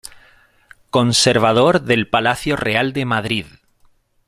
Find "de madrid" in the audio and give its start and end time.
2.91-3.45